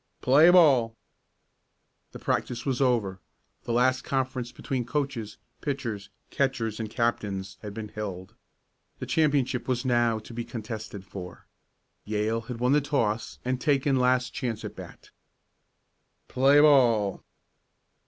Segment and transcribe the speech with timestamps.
[0.21, 0.97] "Play ball!"
[2.11, 3.19] The practice was over,
[3.65, 8.33] the last conference between coaches, pitchers, catchers and captains had been held.
[8.97, 11.45] The championship was now to be contested for.
[12.03, 15.11] Yale had won the toss and taken last chance at bat.
[16.27, 17.23] "Play ball!"